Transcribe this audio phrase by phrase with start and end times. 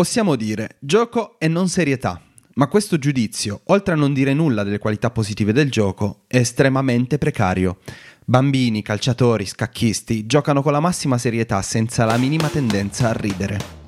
[0.00, 2.18] Possiamo dire gioco e non serietà,
[2.54, 7.18] ma questo giudizio, oltre a non dire nulla delle qualità positive del gioco, è estremamente
[7.18, 7.80] precario.
[8.24, 13.79] Bambini, calciatori, scacchisti giocano con la massima serietà senza la minima tendenza a ridere.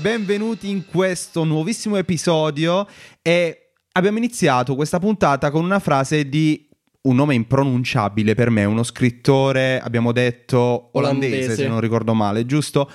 [0.00, 2.86] Benvenuti in questo nuovissimo episodio
[3.20, 6.66] e abbiamo iniziato questa puntata con una frase di
[7.02, 11.54] un nome impronunciabile per me, uno scrittore, abbiamo detto olandese, Olandese.
[11.62, 12.90] se non ricordo male, giusto?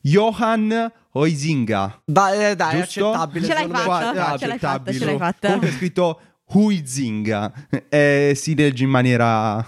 [0.00, 2.02] Johan Huizinga.
[2.04, 3.10] Dai, eh, dai, è Giusto?
[3.12, 3.46] accettabile.
[3.46, 4.18] Ce l'hai fatta, Qua- ce l'hai
[4.56, 4.58] accettabile.
[4.58, 5.46] fatta, ce l'hai fatta.
[5.46, 6.20] Comunque è scritto
[6.52, 7.52] Huizinga
[7.88, 9.64] e si legge in maniera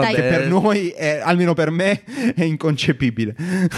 [0.00, 2.02] Vabbè, che per noi, è, almeno per me,
[2.34, 3.36] è inconcepibile.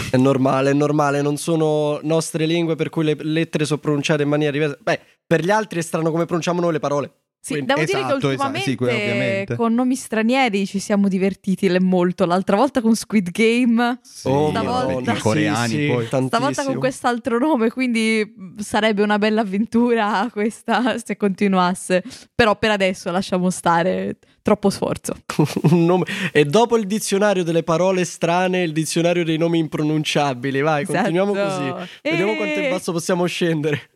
[0.09, 1.21] È normale, è normale.
[1.21, 4.77] Non sono nostre lingue per cui le lettere sono pronunciate in maniera diversa.
[4.81, 7.11] Beh, per gli altri è strano come pronunciamo noi le parole.
[7.39, 9.55] Sì, Quindi- devo dire Esatto, che esatto, ultimamente sì, quello ovviamente.
[9.55, 12.25] con nomi stranieri ci siamo divertiti molto.
[12.25, 16.05] L'altra volta con Squid Game, Sì, Oh, stavolta- i coreani Sì, sì, poi.
[16.07, 22.03] stavolta con quest'altro nome, quindi sarebbe una bella avventura questa se continuasse.
[22.35, 25.13] Però per adesso lasciamo stare, troppo sforzo.
[25.71, 30.59] Un nome- E dopo il dizionario delle parole strane, il dizionario dei nomi impronunciabili.
[30.59, 30.97] Vai, Esatto.
[30.97, 31.87] continuiamo così.
[32.03, 33.89] Vediamo quanto in E- basso possiamo scendere.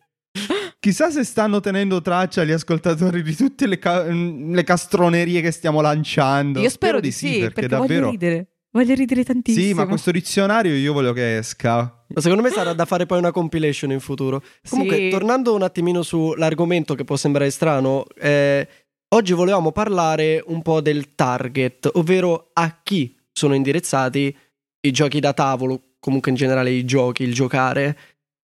[0.81, 5.51] Chissà se stanno tenendo traccia gli ascoltatori di tutte le, ca- mm, le castronerie che
[5.51, 6.59] stiamo lanciando.
[6.59, 8.47] Io spero, di sì, perché, voglio ridere.
[8.71, 9.63] Voglio ridere tantissimo.
[9.63, 12.03] Sì, ma questo dizionario io voglio che esca.
[12.07, 14.41] Ma secondo me sarà da fare poi una compilation in futuro.
[14.67, 15.09] Comunque, Sì.
[15.09, 18.67] tornando un attimino sull'argomento che può sembrare strano, eh,
[19.09, 24.35] oggi volevamo parlare un po' del target, ovvero a chi sono indirizzati
[24.83, 27.95] i giochi da tavolo, comunque in generale i giochi, il giocare.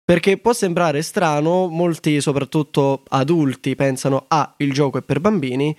[0.05, 5.75] Perché può sembrare strano, molti, soprattutto adulti, pensano ah, il gioco è per bambini,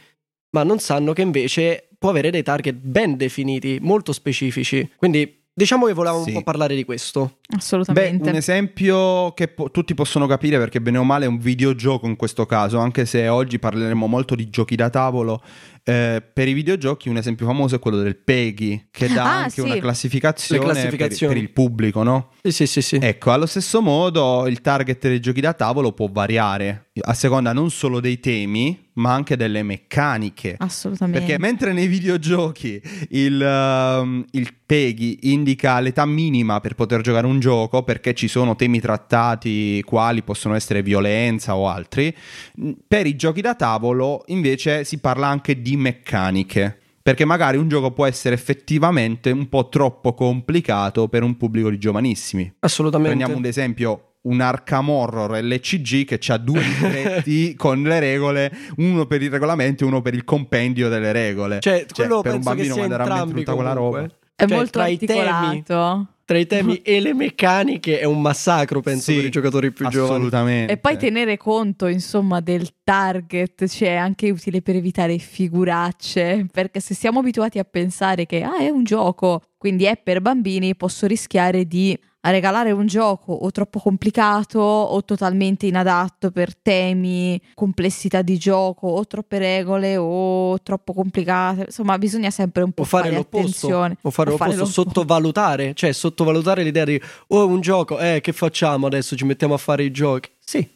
[0.51, 4.89] ma non sanno che invece può avere dei target ben definiti, molto specifici.
[4.95, 6.29] Quindi diciamo che volevamo Sì.
[6.29, 7.39] un po' parlare di questo.
[7.53, 8.30] Beh, Assolutamente.
[8.30, 12.16] un esempio che po- tutti possono capire perché bene o male è un videogioco in
[12.16, 15.41] questo caso, anche se oggi parleremo molto di giochi da tavolo.
[15.86, 19.50] eh, per i videogiochi un esempio famoso è quello del PEGI, che dà Ah, anche
[19.50, 19.59] sì.
[19.59, 21.28] una classificazione, per-.
[21.28, 22.30] Per, il pubblico, no?
[22.42, 23.00] Sì, sì, sì, sì.
[23.02, 27.69] Ecco, allo stesso modo il target dei giochi da tavolo può variare a seconda non
[27.69, 30.56] solo dei temi, ma anche delle meccaniche.
[30.59, 31.19] Assolutamente.
[31.19, 37.40] Perché mentre nei videogiochi il, ehm, il PEGI indica l'età minima per poter giocare un
[37.44, 42.16] gioco, perché ci sono temi trattati quali possono essere violenza o altri,
[42.56, 46.78] mh, per i giochi da tavolo invece si parla anche di meccaniche.
[47.04, 51.78] Perché magari un gioco può essere effettivamente un po' troppo complicato per un pubblico di
[51.78, 52.50] giovanissimi.
[52.59, 53.14] Assolutamente.
[53.14, 59.06] Prendiamo un esempio, un Arkham Horror LCG che ha due libretti con le regole, uno
[59.06, 61.60] per i regolamenti e uno per il compendio delle regole.
[61.60, 64.00] Cioè, quello per un bambino sia manderà a mente entrambi tutta quella comunque.
[64.00, 64.14] roba.
[64.36, 66.08] È Cioè, molto tra i temi- articolato.
[66.25, 69.88] Tra i temi e le meccaniche è un massacro, penso, Sì, per i giocatori più
[69.89, 70.13] giovani.
[70.13, 70.72] Assolutamente.
[70.72, 76.79] E poi tenere conto, insomma, del target, cioè è anche utile per evitare figuracce, perché
[76.79, 81.07] se siamo abituati a pensare che ah, è un gioco, quindi è per bambini, posso
[81.07, 88.38] rischiare di regalare un gioco o troppo complicato o totalmente inadatto per temi, complessità di
[88.38, 91.62] gioco o troppe regole o troppo complicate.
[91.68, 93.97] Insomma, bisogna sempre un po' O fare fare l'opposto, attenzione.
[94.01, 98.34] o fare O fare l'opposto, sottovalutare, cioè sottovalutare l'idea di oh, un gioco, eh, che
[98.34, 99.16] facciamo adesso?
[99.16, 100.30] Ci mettiamo a fare i giochi?
[100.40, 100.68] Sì,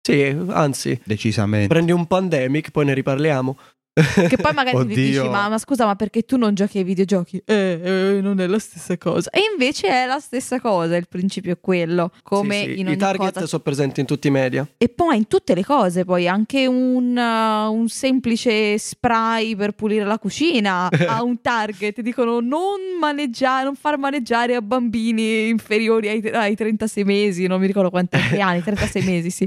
[0.00, 1.66] sì, anzi, Decisamente.
[1.66, 3.58] prendi un pandemic, poi ne riparliamo.
[3.94, 7.42] Che poi magari mi dici, ma, ma scusa, ma perché tu non giochi ai videogiochi?
[7.44, 9.28] Eh, eh, non è la stessa cosa.
[9.28, 12.10] E invece è la stessa cosa, il principio è quello.
[12.22, 13.46] Come Sì, sì, in I target cosa.
[13.46, 14.66] sono presenti in tutti i media.
[14.78, 20.04] E poi in tutte le cose, poi anche un, uh, un semplice spray per pulire
[20.06, 22.00] la cucina ha un target.
[22.00, 27.66] Dicono non maneggiare, non far maneggiare a bambini inferiori ai, ai 36 mesi, non mi
[27.66, 29.46] ricordo quanti anni, 36 mesi, sì.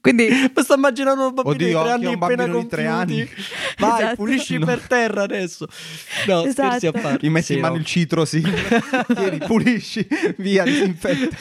[0.00, 2.66] Quindi Ma sto immaginando un bambino Oddio, di tre anche anni un appena bambino di
[2.68, 3.20] tre compiuti.
[3.20, 3.28] anni.
[3.86, 4.16] Vai, Esatto.
[4.16, 4.66] pulisci No.
[4.66, 5.66] per terra adesso.
[6.26, 6.68] No, Esatto.
[6.68, 7.26] scherzi a parte.
[7.26, 7.80] Gli metti Sì, in mano no.
[7.80, 8.40] il citro, sì.
[9.14, 10.06] Tieni, pulisci,
[10.38, 11.36] via, disinfetta.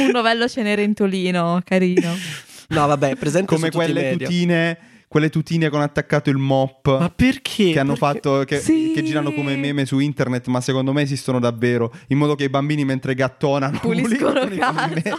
[0.00, 2.14] un novello cenerentolino, carino.
[2.68, 4.78] No, vabbè, presente Come quelle tutine
[5.12, 6.86] quelle tutine con attaccato il mop.
[6.98, 7.72] Ma perché?
[7.72, 8.92] Che hanno Perché- fatto, che, Sì.
[8.94, 11.92] che girano come meme su internet, ma secondo me esistono davvero.
[12.08, 15.12] In modo che i bambini, mentre gattonano, Puliscono puliscono i.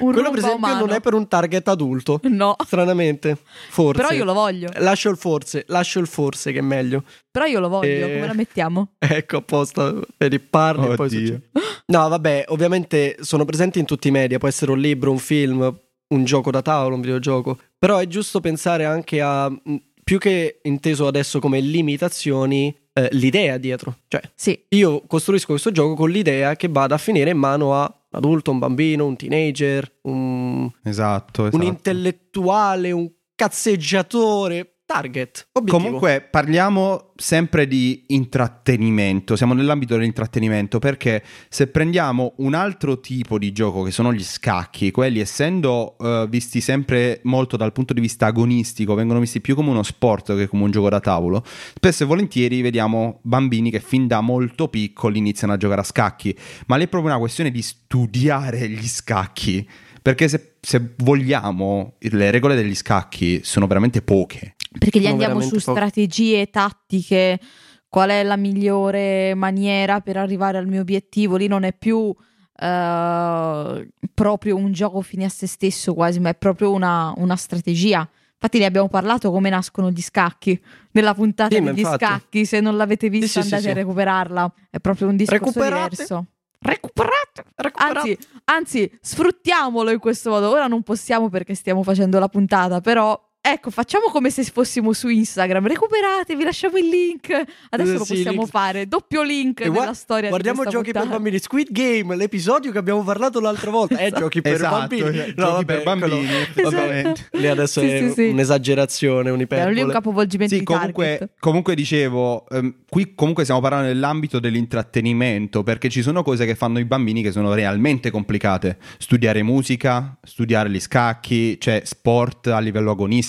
[0.00, 0.86] Un Quello, per esempio, umano.
[0.86, 2.18] non è per un target adulto.
[2.22, 3.36] No, Stranamente.
[3.68, 4.00] Forse.
[4.00, 4.70] però io lo voglio.
[4.78, 7.04] Lascio il forse, lascio il forse che è meglio.
[7.30, 8.12] Però io lo voglio, Eh.
[8.14, 8.92] come la mettiamo?
[8.98, 11.50] Ecco apposta per i parli e poi succede.
[11.88, 15.78] No, vabbè, ovviamente sono presenti in tutti i media, può essere un libro, un film,
[16.10, 20.60] un gioco da tavolo, un videogioco, però è giusto pensare anche a mh, più che
[20.62, 23.96] inteso adesso come limitazioni, eh, l'idea dietro.
[24.08, 27.82] Cioè, Sì, io costruisco questo gioco con l'idea che vada a finire in mano a
[27.82, 31.64] un adulto, un bambino, un teenager, un, Esatto, un esatto.
[31.64, 34.79] intellettuale, un cazzeggiatore.
[34.90, 35.46] Target.
[35.52, 35.84] Obiettivo.
[35.84, 43.52] Comunque parliamo sempre di intrattenimento, siamo nell'ambito dell'intrattenimento perché se prendiamo un altro tipo di
[43.52, 48.26] gioco che sono gli scacchi, quelli essendo eh, visti sempre molto dal punto di vista
[48.26, 52.06] agonistico, vengono visti più come uno sport che come un gioco da tavolo, spesso e
[52.06, 56.82] volentieri vediamo bambini che fin da molto piccoli iniziano a giocare a scacchi, ma lì
[56.82, 59.68] è proprio una questione di studiare gli scacchi.
[60.02, 64.54] Perché se, se vogliamo, le regole degli scacchi sono veramente poche.
[64.78, 65.72] Perché gli Sono andiamo su poco.
[65.72, 67.40] strategie tattiche,
[67.88, 71.36] qual è la migliore maniera per arrivare al mio obiettivo.
[71.36, 72.14] Lì non è più
[72.62, 78.08] eh, proprio un gioco fine a se stesso quasi, ma è proprio una, una strategia.
[78.42, 80.58] Infatti ne abbiamo parlato come nascono gli scacchi
[80.92, 82.04] nella puntata Sì, degli infatti.
[82.04, 83.68] scacchi, se non l'avete vista sì, sì, andate sì.
[83.70, 85.88] a recuperarla, è proprio un discorso Recuperate.
[85.90, 86.26] diverso.
[86.62, 87.44] Recuperate!
[87.54, 87.98] Recuperate.
[87.98, 90.50] Anzi, anzi, sfruttiamolo in questo modo.
[90.50, 95.08] Ora non possiamo perché stiamo facendo la puntata, però ecco, facciamo come se fossimo su
[95.08, 95.66] Instagram.
[95.66, 97.30] Recuperate, vi lasciamo il link.
[97.70, 98.50] Adesso Eh, lo sì, possiamo link.
[98.50, 98.86] fare.
[98.86, 101.16] Doppio link E gua- nella storia Guardiamo giochi per puntata.
[101.16, 101.38] bambini.
[101.38, 103.96] Squid Game, l'episodio che abbiamo parlato l'altra volta.
[103.96, 105.00] È giochi per Esatto, bambini.
[105.02, 106.10] cioè, No, giochi vabbè, per bambini,
[106.52, 107.28] quello- effettivamente.
[107.32, 108.28] Lì adesso Sì, è sì, sì.
[108.28, 109.92] un'esagerazione, Era lì un un'iperbole.
[109.92, 116.02] capovolgimento Sì, di comunque, comunque dicevo, ehm, qui comunque stiamo parlando nell'ambito dell'intrattenimento, perché ci
[116.02, 118.78] sono cose che fanno i bambini che sono realmente complicate.
[118.98, 123.28] Studiare musica, studiare gli scacchi, cioè sport a livello agonistico.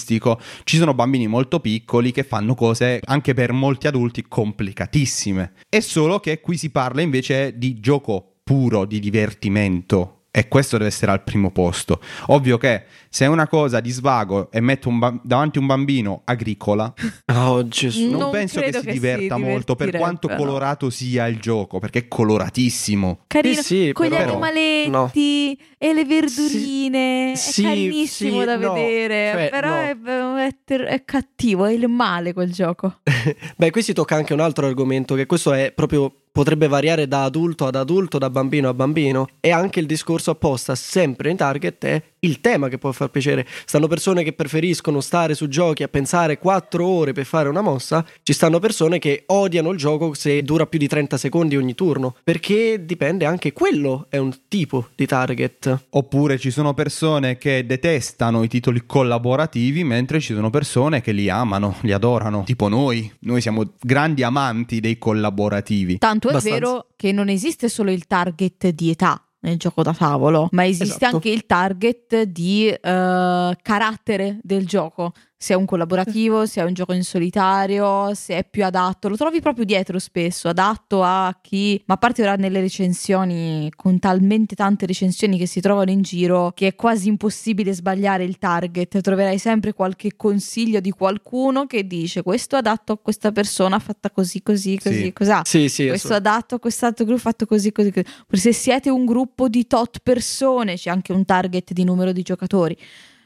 [0.63, 5.53] Ci sono bambini molto piccoli che fanno cose anche per molti adulti complicatissime.
[5.69, 10.20] È solo che qui si parla invece di gioco puro, di divertimento.
[10.33, 12.00] E questo deve essere al primo posto.
[12.28, 16.22] Ovvio che se è una cosa di svago e metto un ba- davanti un bambino
[16.24, 16.94] agricola,
[17.36, 18.10] Oh Gesù.
[18.10, 20.36] non, Non penso che si che si diverta molto per quanto no.
[20.38, 23.24] colorato sia il gioco, perché è coloratissimo.
[23.28, 27.34] Carino, Sì, sì, con gli però- animaletti e le verdurine.
[27.36, 29.31] Sì, è carinissimo sì, da no, vedere.
[29.34, 30.38] cioè, però no.
[30.38, 33.00] è, è ter- è cattivo, è il male quel gioco.
[33.57, 37.24] Beh, qui si tocca anche un altro argomento, che questo è proprio potrebbe variare da
[37.24, 39.28] adulto ad adulto, da bambino a bambino.
[39.39, 43.45] E anche il discorso apposta, sempre in target, è il tema che può far piacere.
[43.66, 48.06] Stanno persone che preferiscono stare su giochi a pensare 4 ore per fare una mossa.
[48.22, 52.16] Ci stanno persone che odiano il gioco se dura più di 30 secondi ogni turno.
[52.24, 55.86] Perché dipende anche quello, è un tipo di target.
[55.89, 61.30] Oppure ci sono persone che detestano i titoli collaborativi, mentre ci sono persone che li
[61.30, 62.44] amano, li adorano.
[62.45, 65.98] Tipo noi, noi siamo grandi amanti dei collaborativi.
[65.98, 66.59] Tanto è Abbastanza.
[66.59, 70.95] vero che non esiste solo il target di età nel gioco da tavolo, ma esiste
[70.95, 71.15] Esatto.
[71.15, 75.13] anche il target di eh, carattere del gioco.
[75.43, 79.09] Se è un collaborativo, se è un gioco in solitario, se è più adatto.
[79.09, 81.81] Lo trovi proprio dietro spesso, adatto a chi...
[81.88, 86.51] Ma a parte ora nelle recensioni, con talmente tante recensioni che si trovano in giro,
[86.53, 89.01] che è quasi impossibile sbagliare il target.
[89.01, 94.11] Troverai sempre qualche consiglio di qualcuno che dice questo è adatto a questa persona fatta
[94.11, 95.11] così, così, così, Sì.
[95.11, 95.41] cos'ha.
[95.43, 98.05] Sì, sì, Questo è adatto a quest'altro gruppo fatto così, così, così.
[98.33, 102.77] Se siete un gruppo di tot persone, c'è anche un target di numero di giocatori.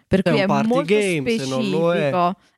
[0.07, 1.55] Per È cui un è molto game, se specifico.
[1.55, 2.09] non lo è.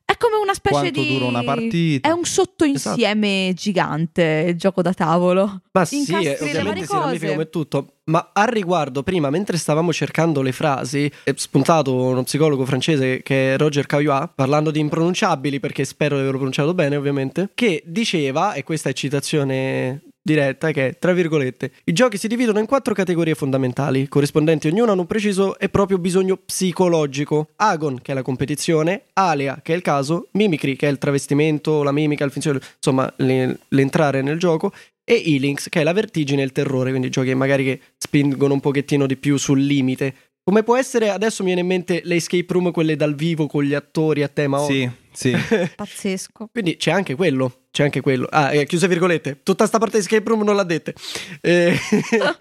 [0.08, 1.12] È come una specie Quanto di.
[1.12, 2.08] dura una partita?
[2.08, 5.60] È un sottoinsieme gigante il gioco da tavolo.
[5.72, 7.92] Ma sì, Incastri le ovviamente ramifica come tutto.
[8.04, 13.52] Ma al riguardo, prima, mentre stavamo cercando le frasi, è spuntato uno psicologo francese che
[13.52, 18.54] è Roger Caillois, parlando di impronunciabili, perché spero di averlo pronunciato bene, ovviamente, che diceva,
[18.54, 22.92] e questa è citazione diretta, che è, tra virgolette, i giochi si dividono in quattro
[22.92, 27.48] categorie fondamentali, corrispondenti ognuna ad un preciso e proprio bisogno psicologico.
[27.56, 31.82] Agon, che è la competizione, Alia, che è il caso, Mimicry, che è il travestimento,
[31.82, 34.72] la mimica, il finzione, insomma, le- l'entrare nel gioco,
[35.04, 38.60] e Healings, che è la vertigine e il terrore, quindi giochi magari che spingono un
[38.60, 40.14] pochettino di più sul limite.
[40.48, 43.62] Come può essere, adesso mi viene in mente le escape room, quelle dal vivo con
[43.62, 45.36] gli attori a tema Sì, sì.
[45.76, 46.48] Pazzesco.
[46.50, 48.26] Quindi c'è anche quello, c'è anche quello.
[48.30, 50.94] Ah, eh, chiuse virgolette, tutta sta parte di escape room non l'ha dette.
[51.42, 51.76] Eh,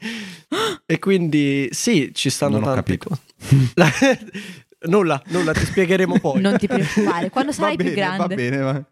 [0.86, 3.10] e quindi sì, ci stanno Non ho capito.
[3.10, 3.72] cose.
[3.74, 3.92] La-
[4.88, 6.40] Nulla, nulla, ti spiegheremo poi.
[6.40, 8.18] Non ti preoccupare, quando Va sarai bene, più grande.
[8.20, 8.86] Va bene, va-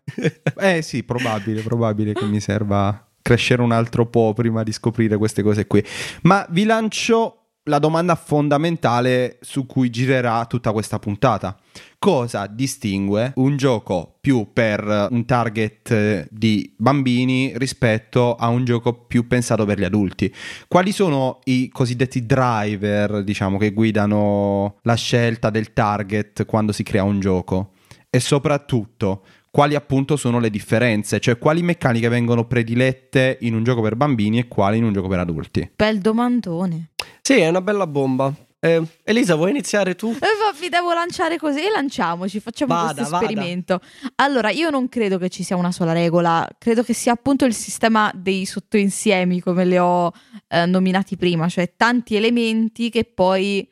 [0.58, 5.42] Eh sì, probabile, probabile che mi serva crescere un altro po' prima di scoprire queste
[5.42, 5.82] cose qui.
[6.24, 11.58] Ma vi lancio la domanda fondamentale su cui girerà tutta questa puntata.
[11.98, 18.94] Cosa distingue un gioco più per un target eh, di bambini rispetto a un gioco
[18.94, 20.34] più pensato per gli adulti?
[20.68, 27.04] Quali sono i cosiddetti driver, diciamo, che guidano la scelta del target quando si crea
[27.04, 27.72] un gioco?
[28.10, 31.20] E soprattutto, quali appunto sono le differenze?
[31.20, 35.08] Cioè, quali meccaniche vengono predilette in un gioco per bambini e quali in un gioco
[35.08, 35.72] per adulti?
[35.76, 36.90] Bel domandone.
[37.28, 38.32] Sì, è una bella bomba.
[38.60, 40.12] Eh, Elisa, vuoi iniziare tu?
[40.12, 43.26] Eh, vi devo lanciare così, lanciamoci, facciamo Vada, questo vada.
[43.26, 43.82] esperimento.
[44.18, 47.56] Allora, io non credo che ci sia una sola regola, credo che sia appunto il
[47.56, 50.14] sistema dei sottoinsiemi, come li ho
[50.50, 53.68] eh, nominati prima, cioè tanti elementi che poi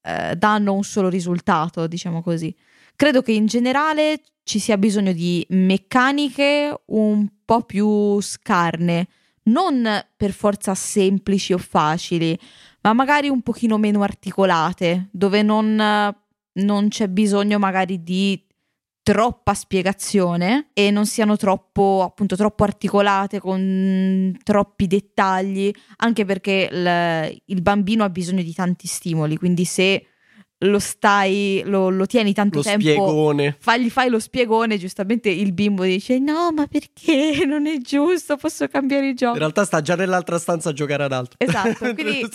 [0.00, 2.56] eh, danno un solo risultato, diciamo così.
[2.96, 9.08] Credo che in generale ci sia bisogno di meccaniche un po' più scarne,
[9.44, 12.38] non per forza semplici o facili,
[12.84, 18.42] ma magari un pochino meno articolate, dove non, non c'è bisogno magari di
[19.02, 27.40] troppa spiegazione e non siano troppo, appunto, troppo articolate con troppi dettagli, anche perché il,
[27.46, 30.06] il bambino ha bisogno di tanti stimoli, quindi se
[30.58, 33.56] lo stai, lo, lo tieni tanto Lo tempo spiegone.
[33.58, 38.36] fa- gli fai lo spiegone, giustamente il bimbo dice: No, ma perché non è giusto?
[38.36, 39.32] Posso cambiare il gioco.
[39.34, 41.36] In realtà sta già nell'altra stanza a giocare ad altro.
[41.38, 42.26] Esatto, quindi-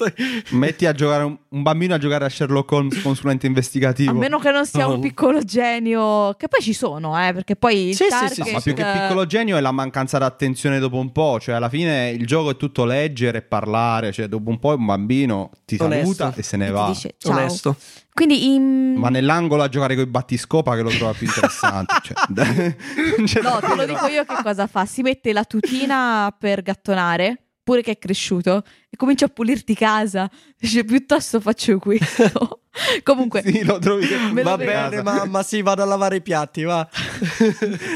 [0.51, 4.11] Metti a giocare un, un bambino a giocare a Sherlock Holmes consulente investigativo.
[4.11, 4.93] A meno che non sia No.
[4.93, 8.51] un piccolo genio, che poi ci sono, eh, perché poi Sì, sì, target, sì, sì,
[8.51, 12.09] Ma più che piccolo genio è la mancanza d'attenzione dopo un po', cioè alla fine
[12.11, 16.13] il gioco è tutto leggere e parlare, cioè dopo un po' un bambino ti Onesto.
[16.13, 16.87] saluta e se ne ti va.
[16.87, 17.31] dice ciao.
[17.31, 17.75] Onesto.
[18.19, 18.99] Quindi in...
[18.99, 21.93] Va nell'angolo a giocare con i battiscopa che lo trova più interessante.
[22.03, 24.85] cioè, No, te lo dico io che cosa fa.
[24.85, 30.29] Si mette la tutina per gattonare, pure che è cresciuto, e comincia a pulirti casa.
[30.57, 32.63] Dice, piuttosto faccio questo.
[33.03, 36.87] Comunque, Sì, lo trovi Me Va bene, mamma, sì, vado a lavare i piatti, va.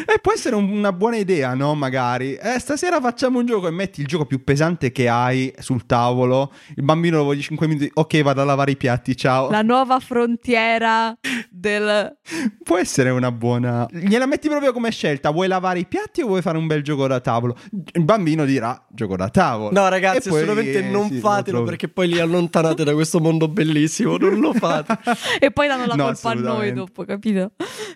[0.05, 1.73] E può essere un- una buona idea, no?
[1.75, 2.35] Magari.
[2.35, 6.51] Eh, stasera facciamo un gioco e metti il gioco più pesante che hai sul tavolo.
[6.75, 7.89] Il bambino lo vuoi 5 minuti.
[7.93, 9.49] Ok, vado a lavare i piatti, ciao.
[9.49, 11.15] la nuova frontiera
[11.49, 12.17] del...
[12.63, 13.87] Può essere una buona.
[13.91, 15.29] Gliela metti proprio come scelta.
[15.31, 17.55] Vuoi lavare i piatti o vuoi fare un bel gioco da tavolo?
[17.93, 19.71] Il bambino dirà gioco da tavolo.
[19.71, 22.93] No, ragazzi, E poi, assolutamente eh, non sì, lo fatelo perché poi li allontanate da
[22.93, 24.17] questo mondo bellissimo.
[24.17, 24.71] Non lo fate.
[25.39, 27.51] e poi danno la No, colpa a noi dopo, capito?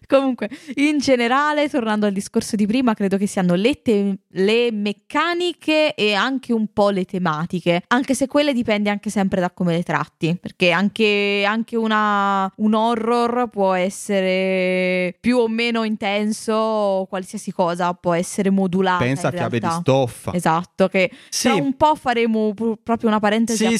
[0.07, 5.93] Comunque, in generale, tornando al discorso di prima, credo che siano le, te- le meccaniche
[5.95, 9.83] e anche un po' le tematiche, anche se quelle dipende anche sempre da come le
[9.83, 17.93] tratti, perché anche, anche una- un horror può essere più o meno intenso, qualsiasi cosa
[17.93, 19.03] può essere modulata.
[19.03, 20.33] Pensa a chiave di stoffa.
[20.33, 23.77] Esatto, che Sì, tra un po' faremo pu- proprio una parentesi Sì, a sì,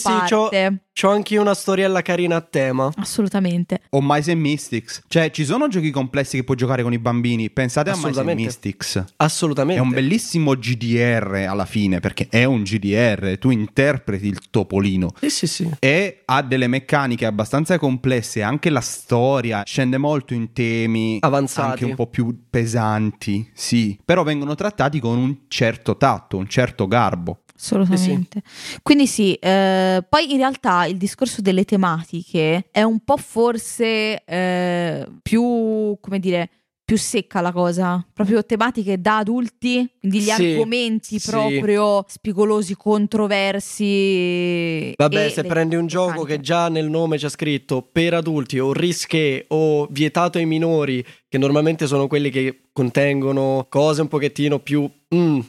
[0.99, 2.91] c'ho- anche io una storiella carina a tema.
[2.95, 3.81] Assolutamente.
[3.91, 5.03] O Mice and Mystics.
[5.07, 7.49] Cioè, ci sono giochi complessi che puoi giocare con i bambini.
[7.49, 8.43] Pensate a Mice and Assolutamente.
[8.43, 9.03] Mystics.
[9.17, 9.81] Assolutamente.
[9.81, 15.11] È un bellissimo GDR alla fine, perché è un GDR, tu interpreti il topolino.
[15.19, 15.69] Sì, sì, sì.
[15.79, 21.69] E ha delle meccaniche abbastanza complesse, anche la storia scende molto in temi Avanzati.
[21.69, 26.87] anche un po' più pesanti, sì, però vengono trattati con un certo tatto, un certo
[26.87, 27.41] garbo.
[27.59, 28.43] Assolutamente.
[28.83, 35.07] Quindi sì, eh, poi in realtà il discorso delle tematiche è un po' forse eh,
[35.23, 36.49] più, come dire,
[36.85, 38.05] più secca la cosa.
[38.13, 41.29] Proprio tematiche da adulti, quindi gli Sì, argomenti sì.
[41.29, 44.93] proprio spigolosi, controversi.
[44.95, 49.45] Vabbè, se prendi un gioco che già nel nome c'è scritto per adulti o risché
[49.49, 54.89] o vietato ai minori, che normalmente sono quelli che contengono cose un pochettino più...
[55.13, 55.39] mm,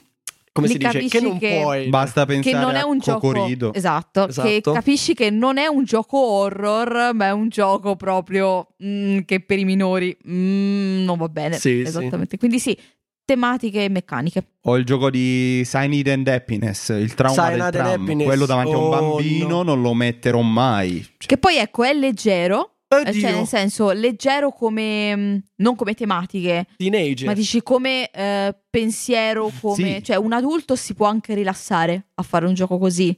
[0.59, 0.93] come Lì si dice?
[0.93, 1.89] capisci Che non che- puoi...
[1.89, 3.73] Basta pensare che non è a un gioco Cocorido.
[3.73, 4.73] esatto, che Esatto.
[4.73, 9.59] capisci che non è un gioco horror, ma è un gioco proprio mm, che per
[9.59, 11.55] i minori mm, non va bene.
[11.55, 11.81] Sì, sì.
[11.83, 12.37] Esattamente.
[12.39, 12.77] Quindi sì,
[13.25, 14.45] tematiche e meccaniche.
[14.63, 18.23] O il gioco di Cyanide and Happiness, il trauma Cyanide del tram.
[18.25, 19.63] Quello davanti a un oh, bambino no.
[19.63, 21.01] non lo metterò mai.
[21.03, 25.93] Cioè, Che poi ecco, è leggero, Oddio, cioè nel senso leggero come mm, non come
[25.93, 27.27] tematiche, teenager.
[27.27, 30.03] ma dici come eh, pensiero, come Sì.
[30.05, 33.17] cioè un adulto si può anche rilassare a fare un gioco così.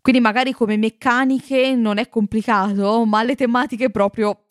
[0.00, 4.42] Quindi magari come meccaniche non è complicato, ma le tematiche proprio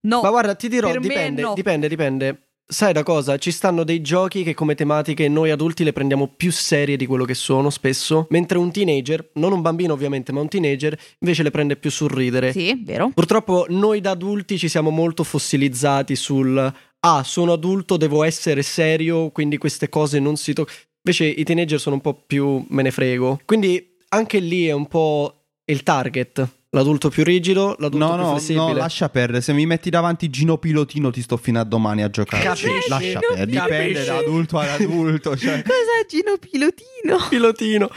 [0.00, 0.20] no.
[0.22, 1.54] Ma guarda, ti dirò, dipende, no.
[1.54, 2.45] dipende, dipende.
[2.66, 3.38] Sai da cosa?
[3.38, 7.24] Ci stanno dei giochi che come tematiche noi adulti le prendiamo più serie di quello
[7.24, 11.50] che sono spesso, mentre un teenager, non un bambino ovviamente, ma un teenager invece le
[11.50, 12.52] prende più sul ridere.
[12.52, 13.10] Sì, vero.
[13.14, 19.30] Purtroppo noi da adulti ci siamo molto fossilizzati sul ah, sono adulto, devo essere serio,
[19.30, 20.76] quindi queste cose non si toccano.
[21.02, 23.40] Invece i teenager sono un po' più me ne frego.
[23.44, 26.48] Quindi anche lì è un po' il target.
[26.70, 28.64] L'adulto più rigido, l'adulto No, più no, flessibile.
[28.66, 29.40] no, lascia perdere.
[29.40, 32.42] Se mi metti davanti Gino Pilotino, ti sto fino a domani a giocare.
[32.42, 32.88] Capisci?
[32.88, 33.46] Lascia perdere.
[33.46, 35.36] Dipende da adulto ad adulto.
[35.36, 35.62] Cioè.
[35.66, 37.26] Cos'è Gino Pilotino?
[37.30, 37.88] Pilotino.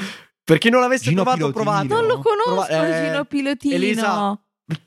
[0.44, 1.64] Per chi non l'avesse Gino provato, Pilotino.
[1.64, 1.88] provate.
[1.88, 3.76] Non lo conosco Prova- eh, Gino Pilotino.
[3.76, 4.40] Elisa.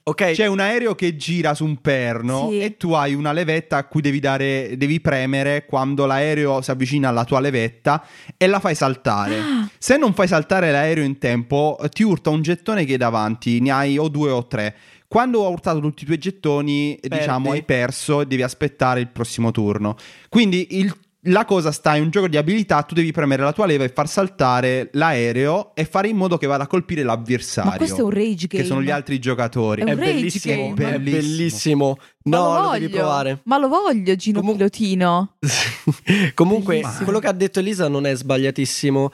[0.04, 2.60] Ok, C'è un aereo che gira su un perno Sì.
[2.60, 7.08] e tu hai una levetta a cui devi dare, devi premere quando l'aereo si avvicina
[7.08, 8.04] alla tua levetta
[8.36, 9.38] e la fai saltare.
[9.38, 13.60] Ah, Se non fai saltare l'aereo in tempo, ti urta un gettone che hai davanti,
[13.60, 14.76] ne hai o due o tre.
[15.08, 17.18] Quando ha urtato tutti i tuoi gettoni, Perdi.
[17.18, 19.96] diciamo, hai perso e devi aspettare il prossimo turno.
[20.28, 20.94] Quindi il-
[21.26, 23.90] la cosa sta in un gioco di abilità, tu devi premere la tua leva e
[23.90, 27.70] far saltare l'aereo e fare in modo che vada a colpire l'avversario.
[27.70, 28.62] ma questo è un rage game.
[28.62, 29.82] Che sono gli altri giocatori.
[29.82, 30.94] È un è rage bellissimo, game.
[30.94, 31.96] è bellissimo.
[32.24, 32.78] Ma No, lo lo, voglio.
[32.80, 33.40] devi provare.
[33.44, 35.34] Ma lo voglio Gino Comu- Pilotino.
[36.34, 37.04] Comunque, Bellissimo.
[37.04, 39.10] quello che ha detto Elisa non è sbagliatissimo.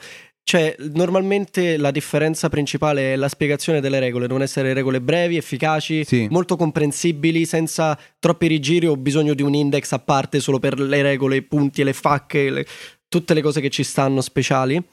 [0.49, 6.03] Cioè, normalmente la differenza principale è la spiegazione delle regole, devono essere regole brevi, efficaci,
[6.03, 6.25] Sì.
[6.31, 11.03] molto comprensibili, senza troppi rigiri o bisogno di un index a parte solo per le
[11.03, 12.65] regole, i punti e le facche, le-
[13.07, 14.83] tutte le cose che ci stanno speciali.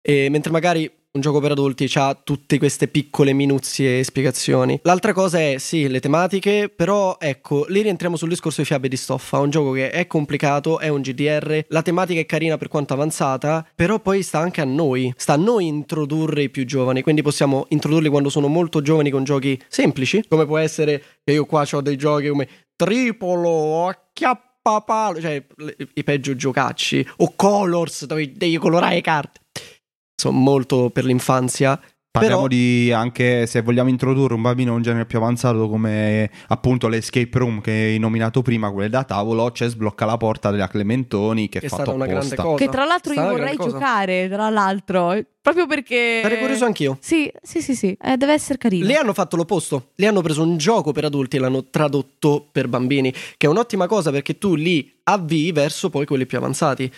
[0.00, 4.78] E mentre magari un gioco per adulti ha tutte queste piccole minuzie e spiegazioni.
[4.82, 8.96] L'altra cosa è, sì, le tematiche, però ecco, lì rientriamo sul discorso di fiabe di
[8.96, 12.92] stoffa, un gioco che è complicato, è un GDR, la tematica è carina per quanto
[12.92, 17.22] avanzata, però poi sta anche a noi, sta a noi introdurre i più giovani, quindi
[17.22, 21.66] possiamo introdurli quando sono molto giovani con giochi semplici, come può essere che io qua
[21.68, 25.42] ho dei giochi come Tripolo, Acchiappapalo, cioè
[25.94, 29.40] i peggio giocacci, o Colors, dove devi colorare le carte.
[30.16, 31.78] Sono molto per l'infanzia.
[32.10, 36.30] Parliamo Però- di anche se vogliamo introdurre un bambino a un genere più avanzato come
[36.46, 40.66] appunto l'escape room che hai nominato prima, quelle da tavolo, c'è sblocca la porta della
[40.66, 42.56] Clementoni che, Che è stata una grande cosa.
[42.56, 46.20] Che tra l'altro io vorrei giocare, tra l'altro, proprio perché...
[46.22, 46.96] Sarei curioso anch'io.
[47.02, 48.86] Sì, sì, sì, sì, eh, deve essere carino.
[48.86, 49.90] Lì hanno fatto l'opposto.
[49.96, 53.12] Lì hanno preso un gioco per adulti e l'hanno tradotto per bambini.
[53.12, 56.90] Che è un'ottima cosa perché tu li avvii verso poi quelli più avanzati.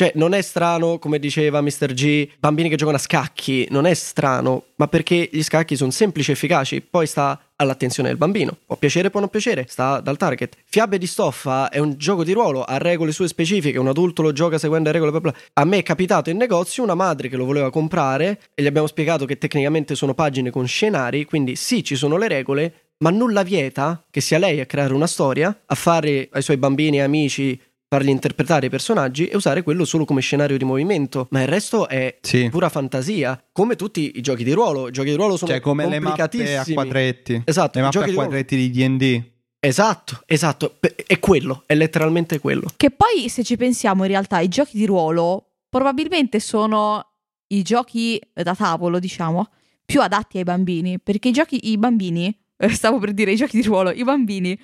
[0.00, 1.92] Cioè, non è strano, come diceva Mr.
[1.92, 3.68] G, bambini che giocano a scacchi.
[3.68, 6.80] Non è strano, ma perché gli scacchi sono semplici e efficaci.
[6.80, 8.56] Poi sta all'attenzione del bambino.
[8.64, 10.56] Può piacere, può non piacere, sta dal target.
[10.64, 13.78] Fiabe di stoffa è un gioco di ruolo, ha regole sue specifiche.
[13.78, 15.10] Un adulto lo gioca seguendo le regole.
[15.10, 15.34] Bla bla.
[15.52, 18.86] A me è capitato in negozio una madre che lo voleva comprare e gli abbiamo
[18.86, 21.26] spiegato che tecnicamente sono pagine con scenari.
[21.26, 25.06] Quindi sì, ci sono le regole, ma nulla vieta che sia lei a creare una
[25.06, 27.60] storia, a fare ai suoi bambini e amici
[27.92, 31.26] fargli interpretare i personaggi e usare quello solo come scenario di movimento.
[31.30, 32.48] Ma il resto è Sì.
[32.48, 34.86] pura fantasia, come tutti i giochi di ruolo.
[34.86, 37.42] I giochi di ruolo sono Cioè come le mappe a quadretti.
[37.44, 39.22] Esatto, Le mappe a di quadretti di D&D.
[39.58, 40.76] Esatto, esatto.
[41.04, 42.68] È quello, è letteralmente quello.
[42.76, 47.04] Che poi, se ci pensiamo, in realtà i giochi di ruolo probabilmente sono
[47.48, 49.48] i giochi da tavolo, diciamo,
[49.84, 51.00] più adatti ai bambini.
[51.00, 52.32] Perché i giochi, i bambini,
[52.70, 54.56] stavo per dire i giochi di ruolo, i bambini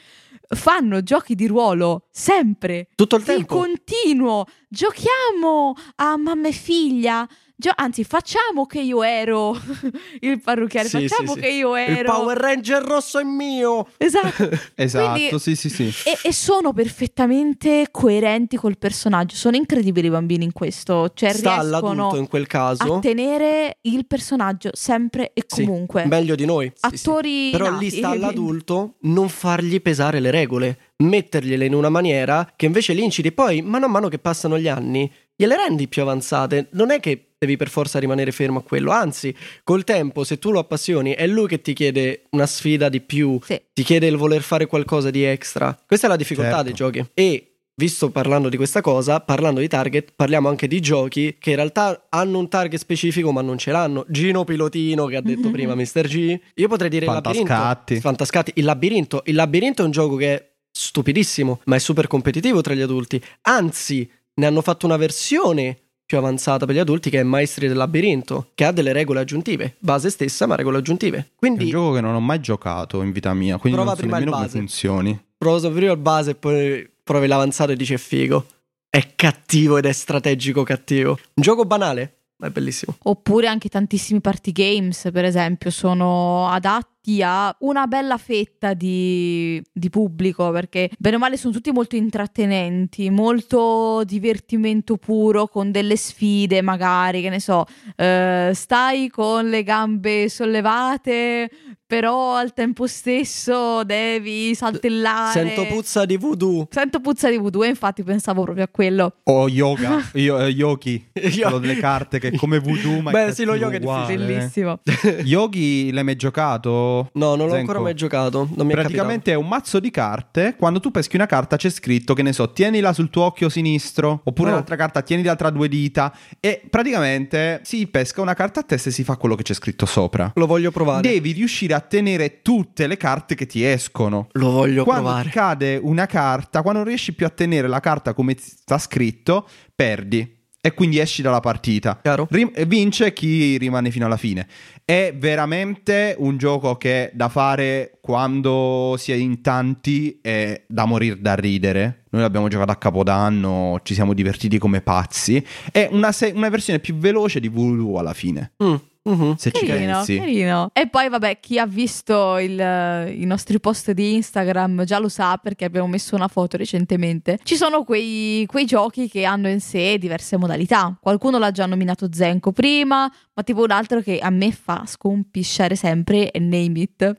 [0.49, 2.89] fanno giochi di ruolo sempre.
[2.95, 3.57] Tutto il Di tempo.
[3.57, 4.45] continuo.
[4.69, 7.29] Giochiamo a mamma e figlia.
[7.59, 9.57] Gio- anzi, facciamo che io ero
[10.21, 10.89] il parrucchiere.
[10.89, 11.47] Sì, facciamo sì, sì.
[11.47, 11.93] che io ero.
[12.01, 13.89] Il Power Ranger rosso è mio.
[13.97, 14.51] Esatto.
[14.79, 15.85] Esatto, Quindi- sì, sì, sì.
[16.05, 19.35] E, e sono perfettamente coerenti col personaggio.
[19.37, 21.11] Sono incredibili i bambini in questo.
[21.15, 22.95] Cioè, Sta riescono all'adulto in quel caso.
[22.97, 26.05] a tenere il personaggio sempre e Sì, comunque.
[26.07, 26.71] Meglio di noi.
[26.75, 27.09] Sì, sì.
[27.09, 27.85] Attori Però nati.
[27.85, 33.03] lì sta all'adulto non fargli pesare le regole, mettergliele in una maniera che invece li
[33.03, 33.33] incidi.
[33.33, 36.69] Poi, mano a mano che passano gli anni, gliele rendi più avanzate.
[36.73, 40.51] Non è che devi per forza rimanere fermo a quello, anzi, col tempo, se tu
[40.51, 43.61] lo appassioni, è lui che ti chiede una sfida di più, Sì.
[43.73, 45.79] ti chiede il voler fare qualcosa di extra.
[45.87, 46.65] Questa è la difficoltà Certo.
[46.65, 47.05] dei giochi.
[47.15, 47.51] E.
[47.79, 52.07] Visto parlando di questa cosa, parlando di target, parliamo anche di giochi che in realtà
[52.09, 54.07] hanno un target specifico ma non ce l'hanno.
[54.09, 56.07] Gino Pilotino che ha detto prima Mr.
[56.09, 56.41] G.
[56.55, 57.47] Io potrei dire il labirinto.
[57.49, 58.01] Fantascatti.
[58.01, 58.53] Fantascatti.
[58.55, 59.21] Il labirinto.
[59.27, 63.23] Il labirinto è un gioco che è stupidissimo, ma è super competitivo tra gli adulti.
[63.43, 67.77] Anzi, ne hanno fatto una versione più avanzata per gli adulti che è Maestri del
[67.77, 69.75] labirinto, che ha delle regole aggiuntive.
[69.81, 71.17] Base stessa, ma regole aggiuntive.
[71.19, 73.95] È un Quindi gioco che non ho mai giocato in vita mia, quindi Prova non
[73.97, 74.59] so prima il nemmeno come base.
[74.59, 75.21] funzioni.
[75.37, 78.47] provo prima il base e poi provi l'avanzato e dici è figo.
[78.89, 81.11] È cattivo ed è strategico cattivo.
[81.35, 82.13] Un gioco banale.
[82.39, 82.97] è bellissimo.
[83.03, 89.91] Oppure anche tantissimi party games, per esempio, sono adatti a una bella fetta di, di,
[89.91, 96.63] pubblico perché bene o male sono tutti molto intrattenenti, molto divertimento puro con delle sfide
[96.63, 97.65] magari, che ne so,
[97.97, 101.51] eh, stai con le gambe sollevate
[101.87, 105.33] però al tempo stesso devi saltellare.
[105.33, 106.67] Sento puzza di voodoo.
[106.71, 109.19] Sento puzza di voodoo e infatti pensavo proprio a quello.
[109.25, 113.45] O yoga, Io, eh, yogi, quello delle carte che è come voodoo ma Beh sì,
[113.45, 114.17] lo yoga è uguale.
[114.17, 114.81] Bellissimo.
[115.23, 116.96] yogi l'hai mai giocato?
[117.13, 117.57] No, non l'ho Zenko?
[117.59, 118.49] ancora mai giocato.
[118.55, 120.55] Non mi Praticamente è, è un mazzo di carte.
[120.59, 124.21] Quando tu peschi una carta c'è scritto, che ne so, tienila sul tuo occhio sinistro.
[124.25, 124.55] Oppure Oh.
[124.55, 126.13] l'altra carta, tienila tra due dita.
[126.41, 129.87] E praticamente si pesca una carta a testa e si fa quello che c'è scritto
[129.87, 130.33] sopra.
[130.35, 131.03] Lo voglio provare.
[131.09, 134.29] Devi riuscire a tenere tutte le carte che ti escono.
[134.33, 135.29] Lo voglio Quando provare.
[135.29, 139.49] ti cade una carta, quando non riesci più a tenere la carta come sta scritto,
[139.75, 140.35] perdi.
[140.67, 142.01] E quindi esci dalla partita.
[142.29, 144.49] Rim- vince chi rimane fino alla fine.
[144.85, 151.21] È veramente un gioco che da fare quando si è in tanti è da morire
[151.21, 152.03] da ridere.
[152.11, 155.41] Noi l'abbiamo giocato a Capodanno, ci siamo divertiti come pazzi.
[155.71, 158.55] È una, se- una versione più veloce di Voodoo alla fine.
[158.65, 158.75] Mm,
[159.09, 159.35] mhm.
[159.37, 160.17] Se ci Carino, pensi.
[160.19, 160.71] carino.
[160.73, 165.39] E poi, vabbè, chi ha visto il- i nostri post di Instagram già lo sa
[165.43, 167.39] perché abbiamo messo una foto recentemente.
[167.43, 170.97] Ci sono quei, quei giochi che hanno in sé diverse modalità.
[171.01, 175.77] Qualcuno l'ha già nominato Zenko prima, ma tipo un altro che a me fa scompisciare
[175.77, 177.17] sempre è Name It,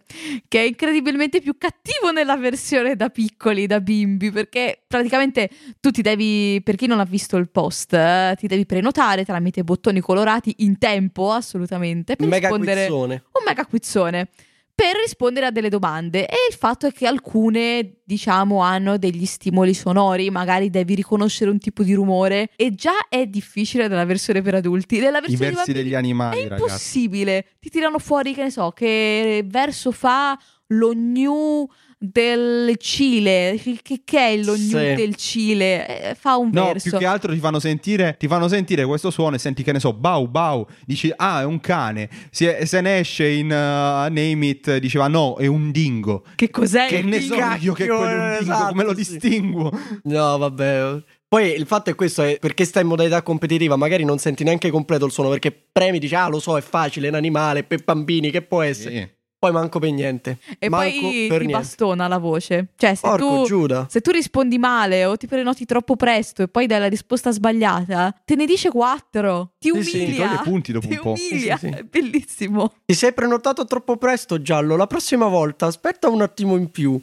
[0.47, 5.47] che è incredibilmente più cattivo nella versione da piccoli, da bimbi, perché praticamente
[5.80, 9.63] tu ti devi, per chi non ha visto il post, eh, ti devi prenotare tramite
[9.63, 13.13] bottoni colorati in tempo, assolutamente, per Mega rispondere quizzone.
[13.13, 14.30] un mega quizzone
[14.77, 16.27] per rispondere a delle domande.
[16.27, 21.57] E il fatto è che alcune diciamo hanno degli stimoli sonori magari devi riconoscere un
[21.57, 24.99] tipo di rumore e già è difficile nella versione per adulti.
[24.99, 26.61] Nella I versione versi bambini degli animali, è ragazzi.
[26.61, 27.45] impossibile.
[27.59, 30.37] Ti tirano fuori che ne so che verso fa
[30.67, 31.67] lo gnu
[31.99, 34.71] del Cile che, che è lo Sì.
[34.73, 38.47] del Cile Eh, fa un No, verso più che altro ti fanno sentire, ti fanno
[38.47, 42.07] sentire questo suono e senti che ne so, bau bau, dici ah è un cane,
[42.29, 43.49] se, se ne esce in uh,
[44.13, 47.36] Name It diceva no è un dingo, che cos'è che il ne dingo?
[47.36, 48.95] so io che quello è un dingo, esatto, come lo sì.
[48.95, 49.71] distinguo?
[50.03, 51.03] No, vabbè.
[51.29, 54.69] Poi il fatto è questo, è perché stai in modalità competitiva, magari non senti neanche
[54.69, 57.83] completo il suono, perché premi, dici, ah lo so, è facile, è un animale, per
[57.83, 58.95] bambini, che può essere?
[58.95, 59.15] Sì.
[59.39, 60.39] Poi manco per niente.
[60.58, 61.52] e Manco poi per ti niente.
[61.52, 63.86] bastona la voce cioè se Porco tu Giuda.
[63.88, 68.13] Se tu rispondi male o ti prenoti troppo presto e poi dai la risposta sbagliata,
[68.26, 69.52] te ne dice quattro.
[69.60, 70.28] Ti Sì, sì, ti umilia.
[70.30, 71.10] toglie punti dopo Ti un po'.
[71.12, 71.56] umilia.
[71.58, 71.80] Sì, sì, sì.
[71.80, 72.73] È bellissimo.
[72.86, 74.76] Ti sei prenotato troppo presto, Giallo.
[74.76, 77.00] La prossima volta aspetta un attimo in più.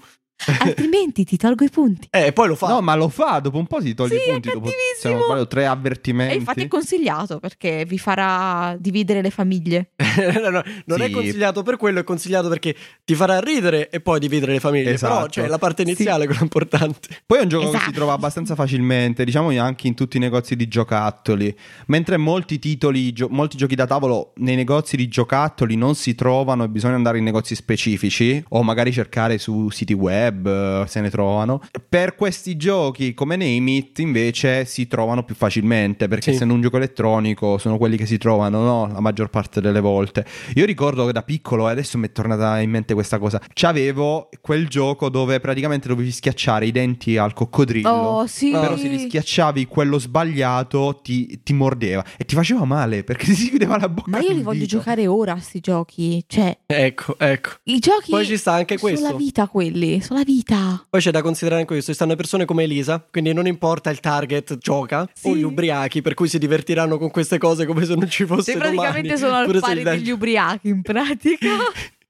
[0.61, 2.09] Altrimenti ti tolgo i punti.
[2.11, 2.69] Eh, poi lo fa.
[2.69, 4.71] No, ma lo fa, dopo un po' si toglie Sì, i punti, è dopo
[5.05, 6.37] non sbaglio, tre E avvertimenti.
[6.37, 9.91] infatti è consigliato perché vi farà dividere le famiglie.
[10.45, 11.11] No, no, non è Sì.
[11.13, 14.95] consigliato per quello, è consigliato perché ti farà ridere e poi dividere le famiglie.
[14.95, 15.27] Però Esatto.
[15.29, 17.09] c'è la parte iniziale, quella importante.
[17.27, 17.85] Poi è un gioco che Esatto.
[17.91, 21.55] si trova abbastanza facilmente, diciamo anche in tutti i negozi di giocattoli,
[21.87, 26.65] mentre molti titoli, gio- molti giochi da tavolo nei negozi di giocattoli non si trovano
[26.65, 31.11] e bisogna andare in negozi specifici o magari cercare su siti web eh, se ne
[31.11, 31.61] trovano.
[31.89, 36.31] Per questi giochi come Name It invece si trovano più facilmente perché Sì.
[36.37, 38.87] essendo un gioco elettronico sono quelli che si trovano no?
[38.93, 40.25] la maggior parte delle volte.
[40.55, 44.29] Io ricordo che da piccolo, e adesso mi è tornata in mente questa cosa, c'avevo
[44.41, 47.89] quel gioco dove praticamente dovevi schiacciare i denti al coccodrillo.
[47.89, 48.51] Oh, sì.
[48.51, 53.49] Però se li schiacciavi quello sbagliato ti, ti mordeva e ti faceva male perché si
[53.51, 54.11] chiudeva la bocca.
[54.11, 54.77] Ma io li voglio dito.
[54.79, 56.25] giocare ora, sti giochi.
[56.27, 57.51] Cioè, Ecco, ecco.
[57.65, 58.11] i giochi.
[58.11, 59.11] Poi ci sta anche sono questo.
[59.11, 60.85] la vita quelli, sono la vita.
[60.89, 64.01] Poi c'è da considerare anche questo: ci stanno persone come Elisa, quindi non importa il
[64.01, 65.29] target, gioca, Sì.
[65.29, 68.53] o gli ubriachi, per cui si divertiranno con queste cose come se non ci fosse
[68.53, 69.19] Se praticamente domani.
[69.19, 71.49] sono al pari gli dai- degli ubriachi, in pratica.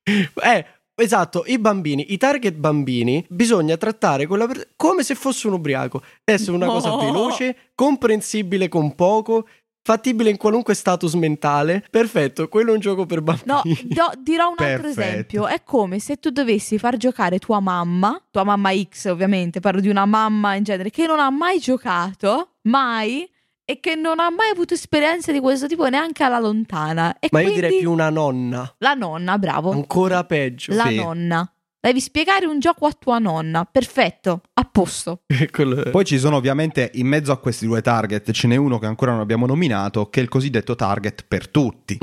[0.07, 5.55] Eh, esatto, i bambini, i target bambini, bisogna trattare quella per- come se fosse un
[5.55, 6.03] ubriaco.
[6.23, 6.73] Deve essere una No.
[6.73, 9.47] cosa veloce, comprensibile con poco,
[9.85, 11.85] fattibile in qualunque status mentale.
[11.91, 13.45] Perfetto, quello è un gioco per bambini.
[13.47, 15.01] No, do- dirò un altro Perfetto.
[15.01, 15.47] esempio.
[15.47, 19.89] È come se tu dovessi far giocare tua mamma, tua mamma X ovviamente, parlo di
[19.89, 23.29] una mamma in genere, che non ha mai giocato, mai,
[23.67, 27.17] e che non ha mai avuto esperienze di questo tipo neanche alla lontana.
[27.19, 29.71] E Ma io direi più una nonna, la nonna, bravo.
[29.71, 30.75] ancora peggio.
[30.75, 30.97] La Sì.
[30.97, 31.49] nonna.
[31.85, 33.69] Devi spiegare un gioco a tua nonna.
[33.71, 35.21] Perfetto, a posto.
[35.91, 39.11] Poi ci sono ovviamente in mezzo a questi due target ce n'è uno che ancora
[39.13, 41.99] non abbiamo nominato che è il cosiddetto target per tutti.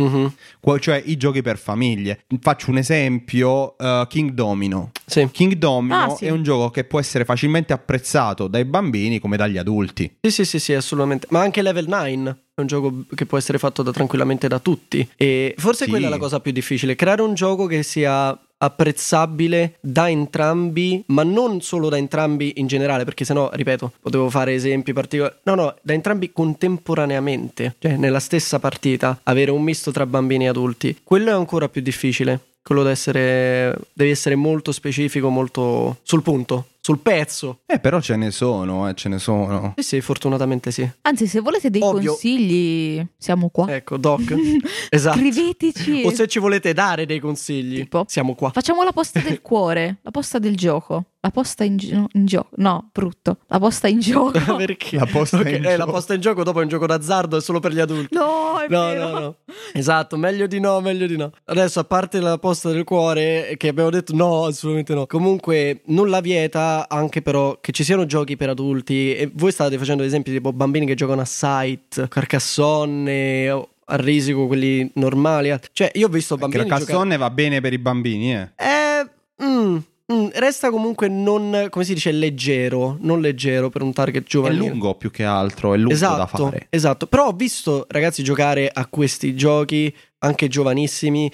[0.60, 2.26] Qua- cioè i giochi per famiglie.
[2.42, 4.92] Faccio un esempio, eh, King Domino.
[5.04, 5.28] Sì.
[5.32, 6.26] King Domino Ah, sì.
[6.26, 10.18] è un gioco che può essere facilmente apprezzato dai bambini come dagli adulti.
[10.22, 11.26] Sì, sì, sì, sì, assolutamente.
[11.32, 14.60] Ma anche Level 9 è è un gioco che può essere fatto da, tranquillamente da
[14.60, 15.10] tutti.
[15.16, 15.90] E forse Sì.
[15.90, 21.24] quella è la cosa più difficile, creare un gioco che sia apprezzabile da entrambi, ma
[21.24, 25.36] non solo da entrambi in generale, perché sennò, ripeto, potevo fare esempi particolari.
[25.44, 30.50] No, no, da entrambi contemporaneamente, cioè nella stessa partita, avere un misto tra bambini e
[30.50, 31.00] adulti.
[31.04, 32.40] Quello è ancora più difficile.
[32.64, 37.60] Quello deve essere, devi essere molto specifico, molto sul punto, sul pezzo.
[37.68, 39.74] Eh, però ce ne sono, eh, ce ne sono.
[39.78, 40.90] Sì, sì, fortunatamente sì.
[41.02, 42.12] Anzi, se volete dei Ovvio.
[42.12, 43.74] consigli, siamo qua.
[43.74, 44.34] Ecco, Doc.
[44.90, 45.18] esatto.
[45.20, 46.02] Scriveteci.
[46.06, 48.06] O se ci volete dare dei consigli, Tipo?
[48.08, 48.50] siamo qua.
[48.50, 51.06] Facciamo la posta del cuore, la posta del gioco.
[51.24, 52.50] La posta in, gio- in gioco.
[52.56, 53.38] No, brutto.
[53.46, 54.32] La posta in gioco.
[54.58, 54.96] Perché?
[54.98, 55.92] La posta Ok, in eh, la gioco.
[55.92, 58.16] posta in gioco dopo è un gioco d'azzardo, è solo per gli adulti.
[58.16, 59.10] No, è No, vero.
[59.12, 59.36] no, no.
[59.72, 61.30] Esatto, meglio di no, meglio di no.
[61.46, 65.06] Adesso, a parte la posta del cuore, che abbiamo detto no, assolutamente no.
[65.06, 69.16] Comunque, nulla vieta anche però che ci siano giochi per adulti.
[69.16, 74.90] E voi state facendo esempi tipo bambini che giocano a Sight, Carcassonne, a risico, quelli
[74.96, 75.54] normali.
[75.72, 76.86] Cioè, io ho visto Perché bambini la giocare...
[76.86, 78.50] cassonne va bene per i bambini, eh.
[78.56, 79.10] Eh,
[79.44, 79.78] mm,
[80.14, 84.70] mm, resta comunque non, come si dice, leggero, non leggero per un target È giovanile.
[84.70, 86.68] lungo più che altro, è lungo da esatto, fare.
[86.70, 87.08] esatto.
[87.08, 91.32] Però ho visto ragazzi giocare a questi giochi, anche giovanissimi,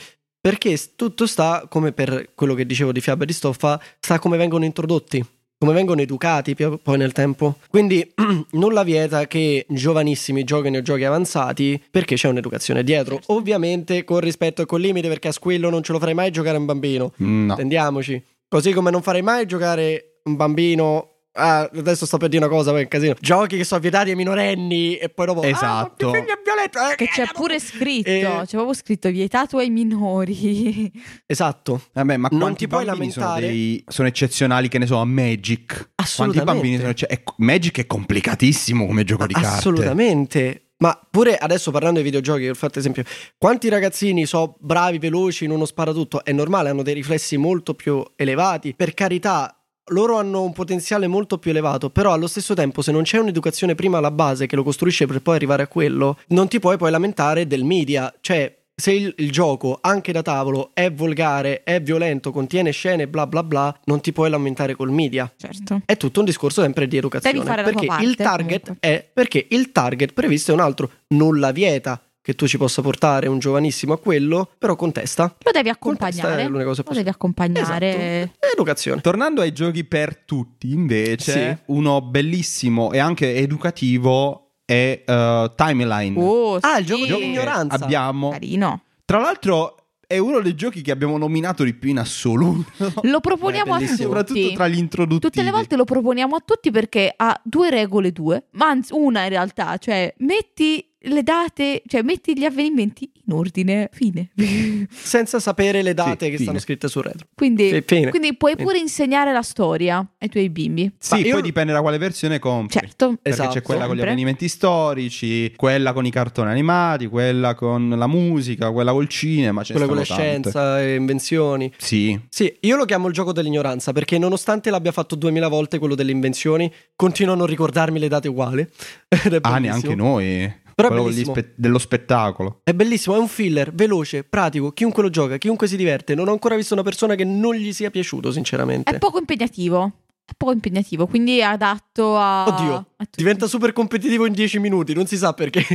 [0.48, 4.38] perché tutto sta, come per quello che dicevo di Fiaba e di Stoffa, sta come
[4.38, 5.22] vengono introdotti.
[5.60, 7.58] Come vengono educati poi nel tempo.
[7.70, 8.14] Quindi
[8.52, 13.16] nulla vieta che giovanissimi giochino giochi avanzati perché c'è un'educazione dietro.
[13.16, 13.34] Certo.
[13.34, 16.56] Ovviamente con rispetto e con limite perché a squillo non ce lo farei mai giocare
[16.56, 17.12] a un bambino.
[17.18, 17.52] No.
[17.52, 18.24] Intendiamoci.
[18.48, 21.17] Così come non farei mai giocare un bambino.
[21.40, 23.14] Ah, adesso sto per dire una cosa, poi è un casino.
[23.20, 25.44] Giochi che sono vietati ai minorenni e poi dopo.
[25.44, 26.08] Esatto.
[26.10, 26.80] Ah, violento.
[26.92, 28.42] eh, Che c'è eh, pure scritto, Eh.
[28.46, 30.92] c'è proprio scritto vietato ai minori.
[31.26, 31.82] Esatto.
[31.94, 33.52] Vabbè, ma Non quanti ti puoi bambini sono, lamentare?
[33.54, 35.66] dei- sono eccezionali, che ne so, a Magic?
[35.68, 36.52] Quanti Assolutamente.
[36.52, 39.48] bambini sono ecce- è- Magic è complicatissimo come gioco di carte.
[39.58, 40.62] Assolutamente.
[40.80, 43.04] Ma pure adesso parlando di videogiochi, ho fatto esempio,
[43.38, 48.04] quanti ragazzini so bravi, veloci in uno sparatutto, è normale, hanno dei riflessi molto più
[48.16, 48.76] elevati.
[48.76, 49.57] Per carità,
[49.90, 53.76] loro hanno un potenziale molto più elevato, però allo stesso tempo se non c'è un'educazione
[53.76, 56.92] prima alla base che lo costruisce per poi arrivare a quello, non ti puoi poi
[56.92, 62.32] lamentare del media, cioè se il, il gioco, anche da tavolo, è volgare, è violento,
[62.32, 65.32] contiene scene, bla bla bla, non ti puoi lamentare col media.
[65.36, 65.82] Certo.
[65.84, 67.40] È tutto un discorso sempre di educazione.
[67.40, 68.88] Devi fare perché parte, il target comunque.
[68.88, 70.92] è perché il target previsto è un altro.
[71.08, 75.34] Nulla vieta che tu ci possa portare un giovanissimo a quello, però contesta.
[75.44, 76.42] Lo devi accompagnare.
[76.42, 77.96] è l'unica cosa Lo devi accompagnare.
[78.24, 78.48] Esatto.
[78.52, 79.00] Educazione.
[79.00, 81.32] Tornando ai giochi per tutti, invece,
[81.66, 81.72] Sì.
[81.72, 86.20] uno bellissimo e anche educativo è eh, Timeline.
[86.22, 86.92] Oh, Ah, il sì.
[86.92, 87.76] gioco dell'ignoranza.
[87.82, 88.32] Abbiamo.
[88.32, 88.82] Carino.
[89.06, 92.70] Tra l'altro, è uno dei giochi che abbiamo nominato di più in assoluto.
[93.04, 94.08] Lo proponiamo a bellissimo.
[94.10, 94.54] Soprattutto tutti.
[94.54, 95.32] tra gli introduttivi.
[95.32, 99.24] Tutte le volte lo proponiamo a tutti perché ha due regole due, ma anzi una
[99.24, 104.30] in realtà, cioè metti le date, cioè metti gli avvenimenti in ordine, fine.
[104.90, 106.44] Senza sapere le date Sì, che fine.
[106.44, 107.28] stanno scritte sul retro.
[107.36, 108.10] quindi, Sì, fine.
[108.10, 108.64] quindi puoi Fine.
[108.64, 110.92] pure insegnare la storia ai tuoi bimbi.
[110.98, 112.80] Sì, Ma io- poi dipende da quale versione compri.
[112.80, 113.08] Certo.
[113.22, 113.50] Perché Esatto.
[113.54, 114.10] c'è quella con gli Sempre.
[114.12, 119.64] avvenimenti storici, quella con i cartoni animati, quella con la musica, quella col cinema.
[119.64, 120.14] Quella con tante.
[120.14, 121.72] scienza e invenzioni.
[121.78, 125.96] Sì, Sì, io lo chiamo il gioco dell'ignoranza perché nonostante l'abbia fatto duemila volte quello
[125.96, 128.68] delle invenzioni, continuo a non ricordarmi le date uguali.
[129.10, 129.60] Ah, bellissimo.
[129.60, 130.54] neanche noi.
[130.78, 132.60] Però è spe- dello spettacolo.
[132.64, 136.14] È bellissimo, è un filler, veloce, pratico, chiunque lo gioca, chiunque si diverte.
[136.14, 138.92] Non ho ancora visto una persona che non gli sia piaciuto, sinceramente.
[138.92, 139.92] È poco impegnativo.
[140.24, 142.46] È poco impegnativo, quindi è adatto a.
[142.48, 142.86] Oddio.
[143.16, 145.60] Diventa super competitivo in 10 minuti, non si sa perché.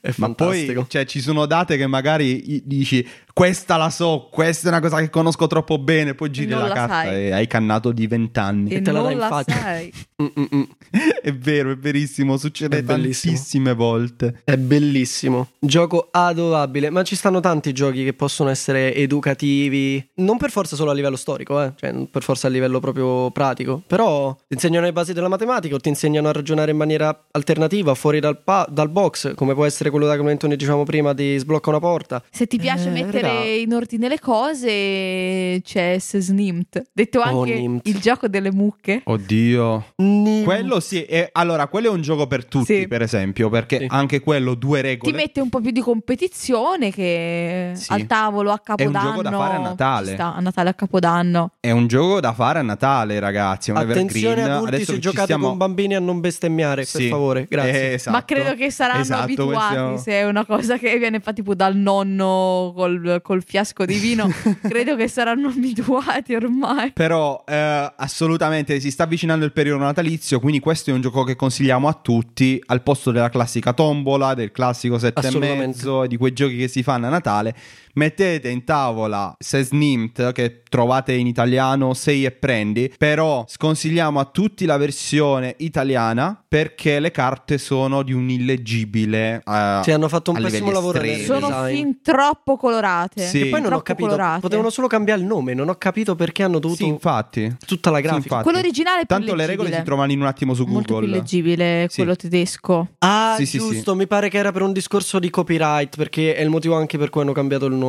[0.00, 0.80] è Ma fantastico.
[0.82, 5.00] poi cioè, ci sono date che magari dici questa la so, questa è una cosa
[5.00, 7.16] che conosco troppo bene, poi giri la la carta sai.
[7.16, 8.70] e hai cannato di vent'anni.
[8.70, 9.56] E te la non dà in la faccia.
[9.56, 9.92] sai.
[11.20, 14.42] È vero, è verissimo, succede È tantissime volte.
[14.44, 15.48] È bellissimo.
[15.58, 16.90] Gioco adorabile.
[16.90, 20.06] Ma ci stanno tanti giochi che possono essere educativi.
[20.16, 21.72] Non per forza solo a livello storico, eh.
[21.74, 23.82] Cioè, per forza a livello proprio pratico.
[23.86, 28.20] Però insegnano le basi della matematica o ti insegnano a ragionare in maniera alternativa, fuori
[28.20, 31.70] dal, pa- dal box, come può essere quello da come ne dicevamo prima di sblocca
[31.70, 32.22] una porta.
[32.30, 33.44] Se ti piace Eh, mettere raga.
[33.44, 36.82] in ordine le cose, c'è Snimt.
[36.92, 37.86] Detto Oh, anche Nimt.
[37.88, 39.00] il gioco delle mucche.
[39.04, 39.84] Oddio.
[39.96, 42.88] Ni- Quello sì, è- allora quello è un gioco per tutti, Sì.
[42.88, 43.86] per esempio, perché Sì.
[43.88, 45.16] anche quello due Ti regole.
[45.16, 47.92] mette un po' più di competizione che Sì.
[47.92, 49.08] al tavolo a un Capodanno.
[49.10, 50.12] gioco da fare a Natale.
[50.12, 51.50] sta, a Natale a Capodanno.
[51.60, 53.70] È un gioco da fare a Natale, ragazzi.
[53.70, 54.50] È un Attenzione evergreen.
[54.50, 55.53] adulti Adesso se giocate stiamo...
[55.54, 56.98] bambini a non bestemmiare, Sì.
[56.98, 57.90] per favore, grazie.
[57.90, 58.16] Eh, esatto.
[58.16, 61.54] Ma credo che saranno Esatto, abituati questo- se è una cosa che viene fa tipo
[61.54, 64.28] dal nonno col, col fiasco di vino.
[64.62, 66.92] credo che saranno abituati ormai.
[66.92, 71.36] Però eh, assolutamente si sta avvicinando il periodo natalizio, quindi questo è un gioco che
[71.36, 75.66] consigliamo a tutti al posto della classica tombola, del classico sette e Assolutamente.
[75.66, 77.54] mezzo e di quei giochi che si fanno a Natale.
[77.96, 84.64] Mettete in tavola Sesnimt che trovate in italiano 6 e prendi, però sconsigliamo a tutti
[84.64, 90.40] la versione italiana perché le carte sono di un illeggibile eh, Sì, hanno fatto un
[90.42, 90.98] pessimo lavoro.
[91.24, 91.74] Sono design.
[91.74, 93.24] fin troppo colorate.
[93.26, 93.42] Sì.
[93.42, 94.40] E poi non ho Troppo capito, colorate.
[94.40, 97.54] potevano solo cambiare il nome, non ho capito perché hanno dovuto Sì, infatti.
[97.64, 98.24] tutta la Sì, grafica.
[98.24, 98.42] infatti.
[98.42, 99.78] Quello originale è più Tanto le regole leggibile.
[99.78, 101.10] si trovano in un attimo su Molto più Google.
[101.18, 101.96] leggibile Sì.
[101.98, 102.88] quello tedesco.
[102.98, 106.42] Ah, Sì, sì, giusto, mi pare che era per un discorso di copyright, perché è
[106.42, 107.82] il motivo anche per cui hanno cambiato il nome.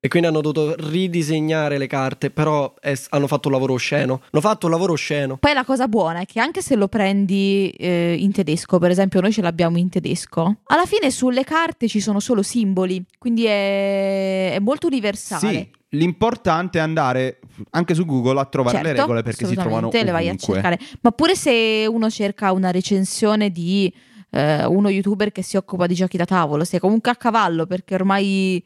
[0.00, 4.20] E quindi hanno dovuto ridisegnare le carte, però è- hanno fatto un lavoro osceno.
[4.30, 5.38] Hanno fatto un lavoro osceno.
[5.38, 9.20] Poi la cosa buona è che anche se lo prendi eh, in tedesco, per esempio
[9.20, 14.52] noi ce l'abbiamo in tedesco, alla fine sulle carte ci sono solo simboli, quindi è,
[14.52, 15.52] è molto universale.
[15.52, 19.88] Sì, l'importante è andare anche su Google a trovare le Certo, regole perché si trovano
[19.88, 20.54] assolutamente, le vai a ovunque.
[20.54, 20.78] cercare.
[21.00, 23.92] Ma pure se uno cerca una recensione di
[24.30, 27.94] eh, uno youtuber che si occupa di giochi da tavolo, sei comunque a cavallo perché
[27.96, 28.62] ormai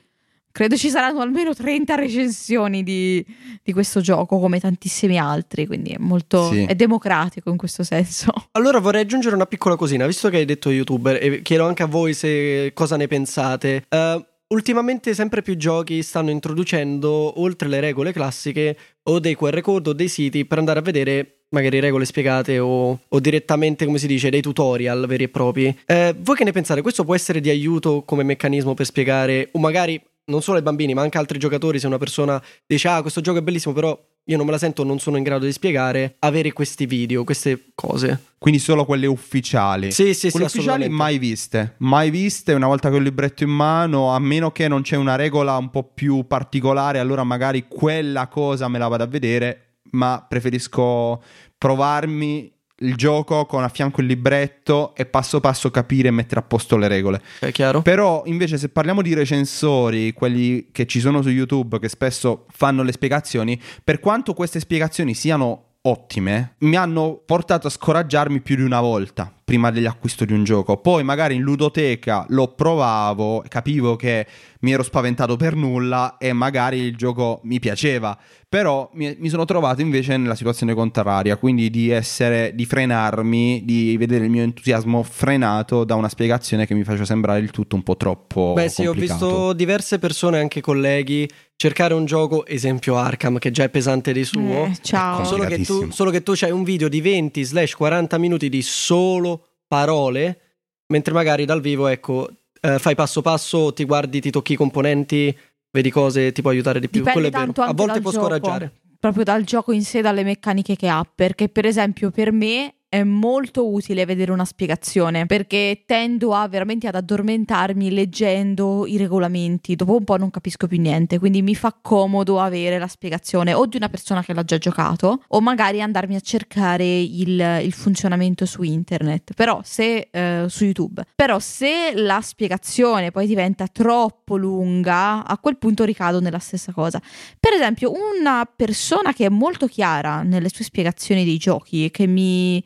[0.53, 3.25] credo ci saranno almeno 30 recensioni di,
[3.63, 6.65] di questo gioco come tantissimi altri, quindi è molto Sì.
[6.65, 8.33] è democratico in questo senso.
[8.53, 11.87] Allora vorrei aggiungere una piccola cosina, visto che hai detto youtuber, e chiedo anche a
[11.87, 13.85] voi se cosa ne pensate.
[13.89, 19.91] Eh, ultimamente sempre più giochi stanno introducendo, oltre le regole classiche, o dei QR code
[19.91, 24.07] o dei siti per andare a vedere magari regole spiegate o, o direttamente, come si
[24.07, 25.77] dice, dei tutorial veri e propri.
[25.87, 26.81] Eh, voi che ne pensate?
[26.81, 30.95] Questo può essere di aiuto come meccanismo per spiegare, o magari non solo ai bambini,
[30.95, 34.37] ma anche altri giocatori, se una persona dice ah questo gioco è bellissimo, però io
[34.37, 38.21] non me la sento, non sono in grado di spiegare, avere questi video, queste cose.
[38.39, 39.91] Quindi solo quelle ufficiali.
[39.91, 41.03] Sì, sì, sì, Quelle ufficiali assolutamente.
[41.03, 44.69] mai viste, mai viste, una volta che ho il libretto in mano, a meno che
[44.69, 49.03] non c'è una regola un po' più particolare, allora magari quella cosa me la vado
[49.03, 51.21] a vedere, ma preferisco
[51.59, 56.43] provarmi il gioco con a fianco il libretto e passo passo capire e mettere a
[56.43, 57.23] posto le regole.
[57.39, 57.83] È chiaro?
[57.83, 62.83] Però invece se parliamo di recensori, quelli che ci sono su YouTube, che spesso fanno
[62.83, 68.63] le spiegazioni, per quanto queste spiegazioni siano ottime, mi hanno portato a scoraggiarmi più di
[68.63, 70.77] una volta prima dell'acquisto di un gioco.
[70.77, 74.27] Poi magari in ludoteca lo provavo, capivo che
[74.61, 78.17] mi ero spaventato per nulla e magari il gioco mi piaceva.
[78.49, 83.97] Però mi, mi sono trovato invece nella situazione contraria, quindi di essere, di frenarmi, di
[83.97, 87.83] vedere il mio entusiasmo frenato da una spiegazione che mi faceva sembrare il tutto un
[87.83, 91.27] po' troppo Beh, sì, ho visto diverse persone, anche colleghi,
[91.57, 94.67] cercare un gioco, esempio Arkham, che già è pesante di suo.
[94.67, 95.25] Eh, ciao.
[95.25, 99.32] Solo che, tu, solo che tu c'hai un video di 20-40 minuti di solo
[99.73, 100.41] parole,
[100.89, 102.29] mentre magari dal vivo, ecco,
[102.61, 105.35] eh, fai passo passo, ti guardi, ti tocchi i componenti,
[105.71, 106.99] vedi cose, ti può aiutare di più.
[107.01, 107.63] Dipende Quello è vero.
[107.63, 108.25] A volte può gioco.
[108.27, 108.71] scoraggiare.
[109.01, 111.03] proprio dal gioco in sé, dalle meccaniche che ha.
[111.03, 116.87] Perché, per esempio, per me è molto utile vedere una spiegazione perché tendo a veramente
[116.89, 119.75] ad addormentarmi leggendo i regolamenti.
[119.77, 123.65] Dopo un po' non capisco più niente, quindi mi fa comodo avere la spiegazione o
[123.65, 128.45] di una persona che l'ha già giocato o magari andarmi a cercare il, il funzionamento
[128.45, 131.03] su internet, però se eh, su YouTube.
[131.17, 137.01] Però se la spiegazione poi diventa troppo lunga, a quel punto ricado nella stessa cosa.
[137.41, 142.07] Per esempio, una persona che è molto chiara nelle sue spiegazioni dei giochi e che
[142.07, 142.63] mi,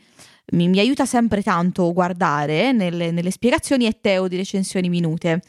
[0.52, 5.42] mi- mi aiuta sempre tanto guardare nelle, nelle spiegazioni è Teo di Recensioni Minute.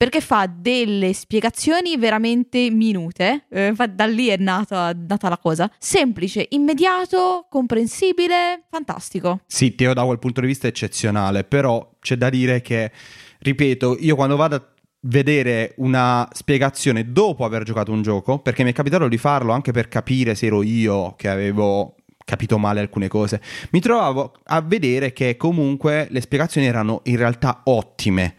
[0.00, 5.70] Perché fa delle spiegazioni veramente minute, eh, da lì è nata, nata la cosa.
[5.78, 9.40] Semplice, immediato, comprensibile, fantastico.
[9.46, 12.90] Sì, Teo da quel punto di vista è eccezionale, però c'è da dire che,
[13.40, 14.66] ripeto, io quando vado a
[15.00, 19.72] vedere una spiegazione dopo aver giocato un gioco, perché mi è capitato di farlo anche
[19.72, 21.96] per capire se ero io che avevo
[22.30, 27.62] capito male alcune cose, mi trovavo a vedere che comunque le spiegazioni erano in realtà
[27.64, 28.36] ottime.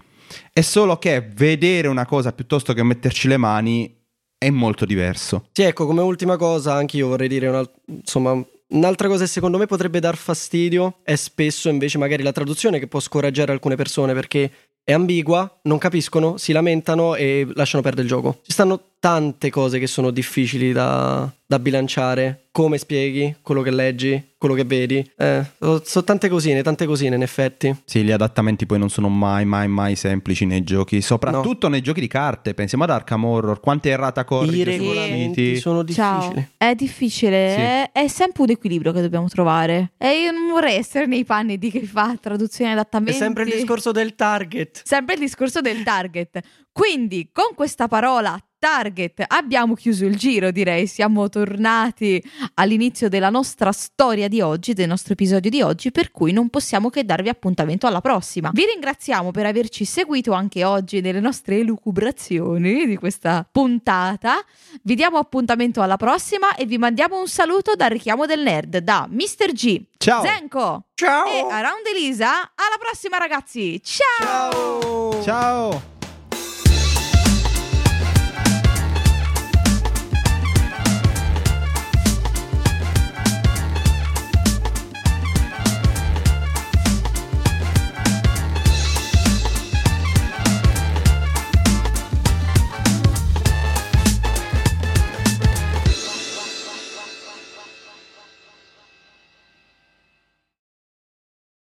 [0.53, 3.93] È solo che vedere una cosa piuttosto che metterci le mani
[4.37, 5.47] è molto diverso.
[5.51, 9.57] Sì, ecco, come ultima cosa, anche io vorrei dire una, insomma, un'altra cosa che secondo
[9.57, 14.13] me potrebbe dar fastidio è spesso invece magari la traduzione che può scoraggiare alcune persone
[14.13, 14.49] perché
[14.83, 18.39] è ambigua, non capiscono, si lamentano e lasciano perdere il gioco.
[18.41, 22.45] Ci stanno tante cose che sono difficili da, da bilanciare.
[22.51, 24.97] Come spieghi quello che leggi, quello che vedi.
[25.17, 27.73] Eh, sono so tante cosine, tante cosine in effetti.
[27.85, 31.99] Sì, gli adattamenti poi non sono mai, mai, mai semplici nei giochi, soprattutto nei giochi
[32.01, 32.53] di carte.
[32.53, 36.19] Pensiamo ad Arkham Horror, quante errata I corrige regolamenti sono Ciao.
[36.19, 36.49] difficili.
[36.57, 37.61] È difficile, Sì.
[37.61, 39.93] è, è sempre un equilibrio che dobbiamo trovare.
[39.97, 43.17] E io non vorrei essere nei panni di chi fa traduzione e È adattamenti.
[43.17, 44.81] sempre il discorso del target.
[44.85, 46.39] Sempre il discorso del target.
[46.71, 50.85] Quindi, con questa parola target abbiamo chiuso il giro, direi.
[50.85, 56.31] Siamo tornati all'inizio della nostra storia di oggi, del nostro episodio di oggi, per cui
[56.31, 58.51] non possiamo che darvi appuntamento alla prossima.
[58.53, 64.35] Vi ringraziamo per averci seguito anche oggi nelle nostre elucubrazioni di questa puntata.
[64.83, 69.07] Vi diamo appuntamento alla prossima e vi mandiamo un saluto dal richiamo del nerd da
[69.09, 69.53] Mr.
[69.53, 70.23] G, Ciao!
[70.23, 71.25] Zenko Ciao!
[71.25, 72.29] e Around Elisa.
[72.29, 73.81] Alla prossima, ragazzi!
[73.83, 74.51] Ciao!
[74.81, 75.23] Ciao!
[75.23, 76.00] Ciao!